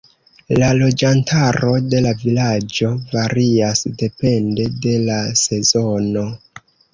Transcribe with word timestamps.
La 0.59 0.67
loĝantaro 0.77 1.73
de 1.91 1.99
la 2.05 2.13
vilaĝo 2.21 2.89
varias 3.11 3.83
depende 4.01 4.67
de 4.87 4.95
la 5.11 5.21
sezono. 5.45 6.27